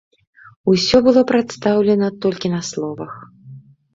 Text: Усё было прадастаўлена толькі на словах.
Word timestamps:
Усё 0.71 1.01
было 1.07 1.21
прадастаўлена 1.33 2.09
толькі 2.25 2.47
на 2.55 2.61
словах. 2.73 3.13